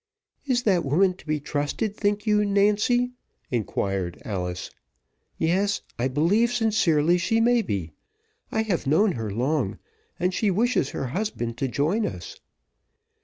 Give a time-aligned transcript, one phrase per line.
[0.47, 3.11] "Is that woman to be trusted, think you, Nancy?"
[3.51, 4.71] inquired Alice.
[5.37, 7.91] "Yes, I believe sincerely she may be.
[8.51, 9.77] I have known her long;
[10.19, 12.35] and she wishes her husband to join us."